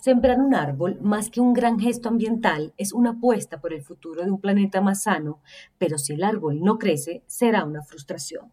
Sembrar 0.00 0.40
un 0.40 0.54
árbol, 0.54 0.98
más 1.02 1.28
que 1.28 1.42
un 1.42 1.52
gran 1.52 1.78
gesto 1.78 2.08
ambiental, 2.08 2.72
es 2.78 2.94
una 2.94 3.10
apuesta 3.10 3.60
por 3.60 3.74
el 3.74 3.82
futuro 3.82 4.24
de 4.24 4.30
un 4.30 4.40
planeta 4.40 4.80
más 4.80 5.02
sano, 5.02 5.40
pero 5.76 5.98
si 5.98 6.14
el 6.14 6.24
árbol 6.24 6.62
no 6.62 6.78
crece, 6.78 7.22
será 7.26 7.66
una 7.66 7.82
frustración. 7.82 8.50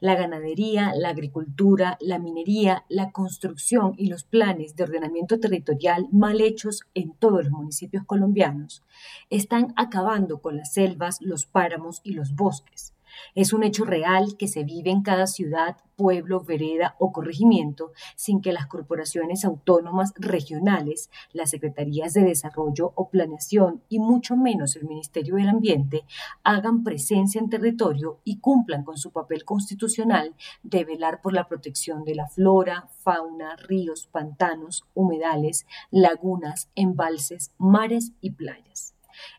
La 0.00 0.16
ganadería, 0.16 0.92
la 0.96 1.10
agricultura, 1.10 1.96
la 2.00 2.18
minería, 2.18 2.86
la 2.88 3.12
construcción 3.12 3.94
y 3.98 4.08
los 4.08 4.24
planes 4.24 4.74
de 4.74 4.82
ordenamiento 4.82 5.38
territorial 5.38 6.08
mal 6.10 6.40
hechos 6.40 6.80
en 6.94 7.14
todos 7.14 7.44
los 7.44 7.52
municipios 7.52 8.04
colombianos 8.04 8.82
están 9.30 9.72
acabando 9.76 10.40
con 10.40 10.56
las 10.56 10.72
selvas, 10.72 11.18
los 11.20 11.46
páramos 11.46 12.00
y 12.02 12.14
los 12.14 12.34
bosques. 12.34 12.94
Es 13.34 13.52
un 13.52 13.62
hecho 13.62 13.84
real 13.84 14.36
que 14.36 14.48
se 14.48 14.64
vive 14.64 14.90
en 14.90 15.02
cada 15.02 15.26
ciudad, 15.26 15.76
pueblo, 15.96 16.40
vereda 16.40 16.96
o 16.98 17.12
corregimiento 17.12 17.92
sin 18.16 18.40
que 18.40 18.52
las 18.52 18.66
corporaciones 18.66 19.44
autónomas 19.44 20.14
regionales, 20.16 21.10
las 21.32 21.50
secretarías 21.50 22.14
de 22.14 22.22
desarrollo 22.22 22.92
o 22.94 23.10
planeación 23.10 23.82
y 23.88 23.98
mucho 23.98 24.36
menos 24.36 24.76
el 24.76 24.86
Ministerio 24.86 25.36
del 25.36 25.48
Ambiente 25.48 26.04
hagan 26.42 26.84
presencia 26.84 27.38
en 27.38 27.50
territorio 27.50 28.20
y 28.24 28.38
cumplan 28.38 28.84
con 28.84 28.96
su 28.96 29.10
papel 29.10 29.44
constitucional 29.44 30.34
de 30.62 30.84
velar 30.84 31.20
por 31.20 31.34
la 31.34 31.48
protección 31.48 32.04
de 32.04 32.14
la 32.14 32.28
flora, 32.28 32.88
fauna, 33.00 33.56
ríos, 33.56 34.08
pantanos, 34.10 34.84
humedales, 34.94 35.66
lagunas, 35.90 36.70
embalses, 36.74 37.52
mares 37.58 38.12
y 38.20 38.30
playas. 38.30 38.94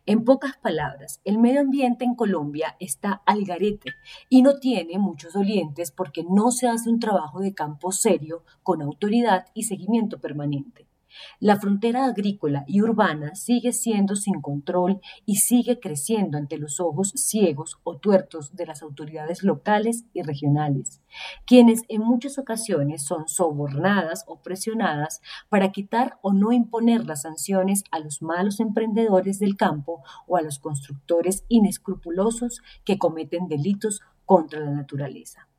En 0.05 0.23
pocas 0.23 0.57
palabras, 0.57 1.21
el 1.23 1.37
medio 1.37 1.61
ambiente 1.61 2.05
en 2.05 2.15
Colombia 2.15 2.75
está 2.79 3.21
al 3.25 3.43
garete 3.45 3.93
y 4.29 4.41
no 4.41 4.59
tiene 4.59 4.97
muchos 4.99 5.33
dolientes 5.33 5.91
porque 5.91 6.23
no 6.23 6.51
se 6.51 6.67
hace 6.67 6.89
un 6.89 6.99
trabajo 6.99 7.39
de 7.39 7.53
campo 7.53 7.91
serio, 7.91 8.43
con 8.63 8.81
autoridad 8.81 9.45
y 9.53 9.63
seguimiento 9.63 10.19
permanente. 10.19 10.90
La 11.39 11.59
frontera 11.59 12.05
agrícola 12.05 12.63
y 12.67 12.81
urbana 12.81 13.35
sigue 13.35 13.73
siendo 13.73 14.15
sin 14.15 14.41
control 14.41 14.99
y 15.25 15.37
sigue 15.37 15.79
creciendo 15.79 16.37
ante 16.37 16.57
los 16.57 16.79
ojos 16.79 17.11
ciegos 17.15 17.79
o 17.83 17.97
tuertos 17.97 18.55
de 18.55 18.65
las 18.65 18.81
autoridades 18.81 19.43
locales 19.43 20.05
y 20.13 20.21
regionales, 20.21 21.01
quienes 21.45 21.83
en 21.87 22.01
muchas 22.01 22.37
ocasiones 22.37 23.03
son 23.03 23.27
sobornadas 23.27 24.23
o 24.27 24.41
presionadas 24.41 25.21
para 25.49 25.71
quitar 25.71 26.17
o 26.21 26.33
no 26.33 26.51
imponer 26.51 27.05
las 27.05 27.23
sanciones 27.23 27.83
a 27.91 27.99
los 27.99 28.21
malos 28.21 28.59
emprendedores 28.59 29.39
del 29.39 29.57
campo 29.57 30.03
o 30.27 30.37
a 30.37 30.41
los 30.41 30.59
constructores 30.59 31.43
inescrupulosos 31.47 32.61
que 32.83 32.97
cometen 32.97 33.47
delitos 33.47 34.01
contra 34.25 34.59
la 34.59 34.71
naturaleza. 34.71 35.50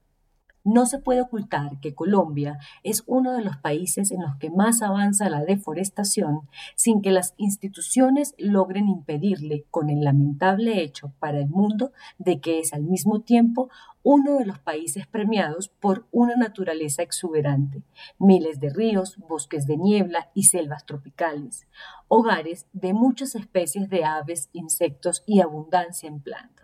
No 0.64 0.86
se 0.86 0.98
puede 0.98 1.22
ocultar 1.22 1.80
que 1.80 1.94
Colombia 1.94 2.58
es 2.84 3.02
uno 3.06 3.32
de 3.32 3.42
los 3.42 3.56
países 3.56 4.12
en 4.12 4.22
los 4.22 4.36
que 4.36 4.50
más 4.50 4.80
avanza 4.80 5.28
la 5.28 5.44
deforestación 5.44 6.48
sin 6.77 7.02
que 7.02 7.10
las 7.10 7.34
instituciones 7.36 8.34
logren 8.38 8.88
impedirle 8.88 9.64
con 9.70 9.90
el 9.90 10.05
lamentable 10.05 10.83
hecho 10.83 11.12
para 11.18 11.38
el 11.38 11.48
mundo 11.48 11.92
de 12.18 12.40
que 12.40 12.60
es 12.60 12.72
al 12.72 12.83
mismo 12.84 13.20
tiempo 13.20 13.70
uno 14.05 14.38
de 14.38 14.46
los 14.46 14.58
países 14.58 15.06
premiados 15.06 15.68
por 15.68 16.06
una 16.10 16.36
naturaleza 16.36 17.02
exuberante, 17.02 17.83
miles 18.18 18.60
de 18.60 18.70
ríos, 18.70 19.16
bosques 19.16 19.66
de 19.66 19.77
niebla 19.77 20.30
y 20.34 20.44
selvas 20.44 20.86
tropicales, 20.86 21.66
hogares 22.08 22.66
de 22.72 22.94
muchas 22.94 23.34
especies 23.34 23.88
de 23.88 24.05
aves, 24.05 24.48
insectos 24.52 25.22
y 25.27 25.40
abundancia 25.40 26.08
en 26.08 26.20
plantas. 26.20 26.61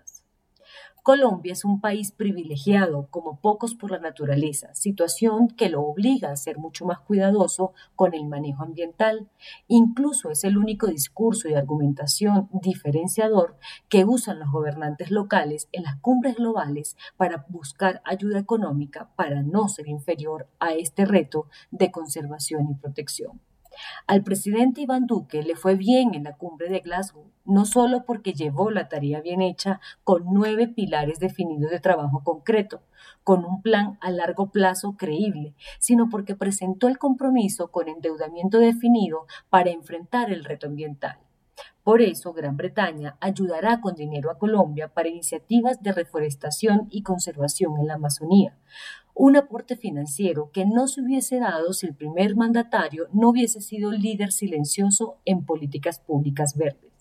Colombia 1.02 1.52
es 1.52 1.64
un 1.64 1.80
país 1.80 2.12
privilegiado, 2.12 3.08
como 3.10 3.40
pocos 3.40 3.74
por 3.74 3.90
la 3.90 3.98
naturaleza, 3.98 4.74
situación 4.74 5.48
que 5.48 5.70
lo 5.70 5.82
obliga 5.82 6.30
a 6.30 6.36
ser 6.36 6.58
mucho 6.58 6.84
más 6.84 7.00
cuidadoso 7.00 7.72
con 7.96 8.14
el 8.14 8.26
manejo 8.26 8.62
ambiental. 8.62 9.28
Incluso 9.68 10.30
es 10.30 10.44
el 10.44 10.58
único 10.58 10.86
discurso 10.86 11.48
y 11.48 11.54
argumentación 11.54 12.48
diferenciador 12.52 13.56
que 13.88 14.04
usan 14.04 14.38
los 14.38 14.50
gobernantes 14.50 15.10
locales 15.10 15.68
en 15.72 15.84
las 15.84 15.96
cumbres 15.96 16.36
globales 16.36 16.96
para 17.16 17.46
buscar 17.48 18.02
ayuda 18.04 18.38
económica 18.38 19.10
para 19.16 19.42
no 19.42 19.68
ser 19.68 19.88
inferior 19.88 20.48
a 20.58 20.74
este 20.74 21.04
reto 21.04 21.46
de 21.70 21.90
conservación 21.90 22.68
y 22.70 22.74
protección. 22.74 23.40
Al 24.06 24.22
presidente 24.22 24.80
Iván 24.80 25.06
Duque 25.06 25.42
le 25.42 25.56
fue 25.56 25.76
bien 25.76 26.14
en 26.14 26.24
la 26.24 26.36
cumbre 26.36 26.68
de 26.68 26.80
Glasgow, 26.80 27.30
no 27.48 27.64
solo 27.64 28.04
porque 28.04 28.34
llevó 28.34 28.70
la 28.70 28.88
tarea 28.88 29.22
bien 29.22 29.40
hecha 29.40 29.80
con 30.04 30.26
nueve 30.32 30.68
pilares 30.68 31.18
definidos 31.18 31.70
de 31.70 31.80
trabajo 31.80 32.22
concreto, 32.22 32.82
con 33.24 33.44
un 33.44 33.62
plan 33.62 33.96
a 34.02 34.10
largo 34.10 34.50
plazo 34.50 34.96
creíble, 34.98 35.54
sino 35.78 36.10
porque 36.10 36.36
presentó 36.36 36.88
el 36.88 36.98
compromiso 36.98 37.70
con 37.72 37.88
endeudamiento 37.88 38.58
definido 38.58 39.26
para 39.48 39.70
enfrentar 39.70 40.30
el 40.30 40.44
reto 40.44 40.66
ambiental. 40.66 41.18
Por 41.82 42.02
eso, 42.02 42.34
Gran 42.34 42.58
Bretaña 42.58 43.16
ayudará 43.18 43.80
con 43.80 43.94
dinero 43.94 44.30
a 44.30 44.38
Colombia 44.38 44.92
para 44.92 45.08
iniciativas 45.08 45.82
de 45.82 45.92
reforestación 45.92 46.86
y 46.90 47.02
conservación 47.02 47.78
en 47.80 47.86
la 47.86 47.94
Amazonía, 47.94 48.58
un 49.14 49.36
aporte 49.36 49.74
financiero 49.74 50.50
que 50.52 50.66
no 50.66 50.86
se 50.86 51.00
hubiese 51.00 51.40
dado 51.40 51.72
si 51.72 51.86
el 51.86 51.94
primer 51.94 52.36
mandatario 52.36 53.08
no 53.14 53.30
hubiese 53.30 53.62
sido 53.62 53.90
líder 53.90 54.32
silencioso 54.32 55.16
en 55.24 55.46
políticas 55.46 55.98
públicas 55.98 56.56
verdes. 56.56 56.97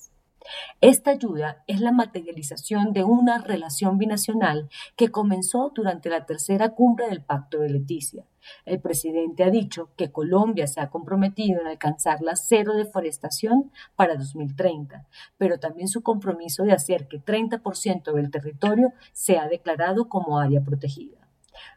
Esta 0.82 1.12
ayuda 1.12 1.64
es 1.68 1.82
la 1.82 1.92
materialización 1.92 2.94
de 2.94 3.04
una 3.04 3.40
relación 3.40 3.98
binacional 3.98 4.70
que 4.96 5.10
comenzó 5.10 5.72
durante 5.74 6.10
la 6.10 6.26
tercera 6.26 6.70
cumbre 6.70 7.08
del 7.08 7.22
Pacto 7.22 7.60
de 7.60 7.70
Leticia. 7.70 8.26
El 8.66 8.80
presidente 8.80 9.44
ha 9.44 9.50
dicho 9.50 9.90
que 9.98 10.12
Colombia 10.12 10.68
se 10.68 10.80
ha 10.80 10.90
comprometido 10.90 11.62
en 11.62 11.68
alcanzar 11.68 12.22
la 12.22 12.36
cero 12.36 12.76
deforestación 12.76 13.72
para 13.96 14.16
2030, 14.16 15.06
pero 15.38 15.60
también 15.60 15.88
su 15.88 16.02
compromiso 16.02 16.64
de 16.64 16.74
hacer 16.74 17.08
que 17.08 17.20
30% 17.20 18.14
del 18.14 18.32
territorio 18.32 18.94
sea 19.12 19.48
declarado 19.48 20.08
como 20.08 20.40
área 20.40 20.62
protegida. 20.62 21.27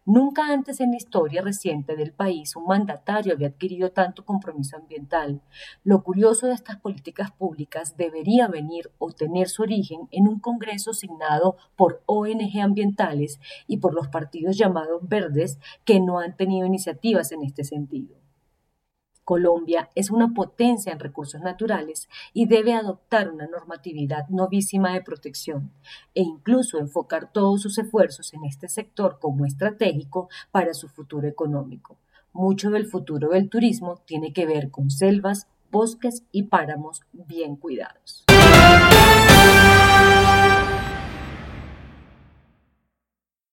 Nunca 0.04 0.52
antes 0.52 0.80
en 0.80 0.90
la 0.90 0.96
historia 0.96 1.42
reciente 1.42 1.96
del 1.96 2.12
país 2.12 2.56
un 2.56 2.66
mandatario 2.66 3.32
había 3.32 3.48
adquirido 3.48 3.92
tanto 3.92 4.24
compromiso 4.24 4.76
ambiental. 4.76 5.40
Lo 5.84 6.02
curioso 6.02 6.46
de 6.46 6.54
estas 6.54 6.76
políticas 6.78 7.30
públicas 7.30 7.96
debería 7.96 8.48
venir 8.48 8.90
o 8.98 9.12
tener 9.12 9.48
su 9.48 9.62
origen 9.62 10.08
en 10.10 10.28
un 10.28 10.40
Congreso 10.40 10.90
asignado 10.90 11.56
por 11.76 12.02
ONG 12.06 12.60
ambientales 12.62 13.40
y 13.66 13.78
por 13.78 13.94
los 13.94 14.08
partidos 14.08 14.56
llamados 14.56 15.06
verdes 15.08 15.58
que 15.84 16.00
no 16.00 16.18
han 16.18 16.36
tenido 16.36 16.66
iniciativas 16.66 17.32
en 17.32 17.42
este 17.42 17.64
sentido. 17.64 18.20
Colombia 19.30 19.88
es 19.94 20.10
una 20.10 20.34
potencia 20.34 20.92
en 20.92 20.98
recursos 20.98 21.40
naturales 21.40 22.08
y 22.32 22.46
debe 22.46 22.74
adoptar 22.74 23.30
una 23.30 23.46
normatividad 23.46 24.26
novísima 24.28 24.92
de 24.92 25.02
protección 25.02 25.70
e 26.16 26.22
incluso 26.22 26.80
enfocar 26.80 27.30
todos 27.30 27.62
sus 27.62 27.78
esfuerzos 27.78 28.34
en 28.34 28.42
este 28.42 28.68
sector 28.68 29.20
como 29.20 29.46
estratégico 29.46 30.28
para 30.50 30.74
su 30.74 30.88
futuro 30.88 31.28
económico. 31.28 31.96
Mucho 32.32 32.70
del 32.70 32.86
futuro 32.86 33.28
del 33.28 33.48
turismo 33.48 34.02
tiene 34.04 34.32
que 34.32 34.46
ver 34.46 34.68
con 34.72 34.90
selvas, 34.90 35.46
bosques 35.70 36.24
y 36.32 36.42
páramos 36.48 37.02
bien 37.12 37.54
cuidados. 37.54 38.24